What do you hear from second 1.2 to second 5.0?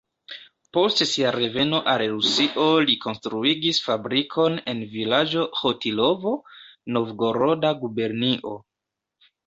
reveno al Rusio li konstruigis fabrikon en